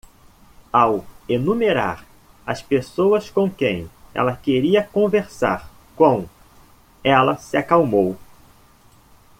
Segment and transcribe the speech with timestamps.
[0.73, 2.03] Ao enumerar
[2.43, 6.25] as pessoas com quem ela queria conversar com?,
[7.03, 8.17] ela se acalmou.